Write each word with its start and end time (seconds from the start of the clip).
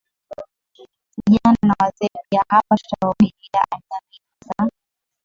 vijana 1.29 1.57
na 1.67 1.75
wazee 1.79 2.07
piaHapa 2.29 2.75
tutaongelea 2.77 3.63
aina 3.71 4.01
mbili 4.07 4.21
za 4.47 4.71